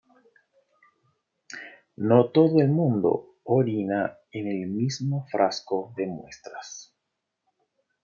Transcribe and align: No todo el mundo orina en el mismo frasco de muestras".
No 1.95 2.31
todo 2.31 2.57
el 2.59 2.69
mundo 2.69 3.35
orina 3.43 4.17
en 4.31 4.47
el 4.47 4.67
mismo 4.67 5.27
frasco 5.31 5.93
de 5.95 6.07
muestras". 6.07 6.95